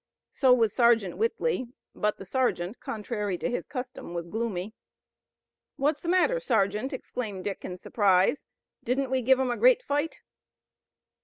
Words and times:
So 0.31 0.51
was 0.51 0.73
Sergeant 0.73 1.15
Whitley, 1.19 1.67
but 1.93 2.17
the 2.17 2.25
sergeant, 2.25 2.79
contrary 2.79 3.37
to 3.37 3.47
his 3.51 3.67
custom, 3.67 4.15
was 4.15 4.29
gloomy. 4.29 4.73
"What's 5.75 6.01
the 6.01 6.09
matter, 6.09 6.39
sergeant?" 6.39 6.91
exclaimed 6.91 7.43
Dick 7.43 7.63
in 7.63 7.77
surprise. 7.77 8.43
"Didn't 8.83 9.11
we 9.11 9.21
give 9.21 9.39
'em 9.39 9.51
a 9.51 9.57
great 9.57 9.83
fight?" 9.83 10.21